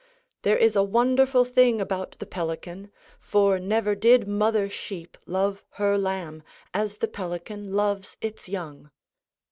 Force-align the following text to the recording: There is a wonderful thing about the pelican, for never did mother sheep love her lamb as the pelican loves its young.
There 0.41 0.57
is 0.57 0.75
a 0.75 0.81
wonderful 0.81 1.45
thing 1.45 1.79
about 1.79 2.17
the 2.17 2.25
pelican, 2.25 2.89
for 3.19 3.59
never 3.59 3.93
did 3.93 4.27
mother 4.27 4.67
sheep 4.67 5.15
love 5.27 5.63
her 5.73 5.95
lamb 5.95 6.41
as 6.73 6.97
the 6.97 7.07
pelican 7.07 7.73
loves 7.73 8.17
its 8.19 8.49
young. 8.49 8.89